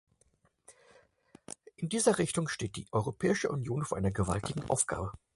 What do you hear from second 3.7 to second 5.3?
vor einer gewaltigen Aufgabe.